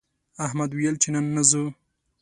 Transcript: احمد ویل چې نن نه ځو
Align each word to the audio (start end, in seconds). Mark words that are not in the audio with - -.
احمد 0.45 0.69
ویل 0.73 0.95
چې 1.03 1.09
نن 1.13 1.25
نه 1.35 1.43
ځو 1.49 1.63